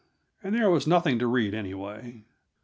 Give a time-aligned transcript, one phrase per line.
[0.43, 2.23] And there was nothing to read, anyway.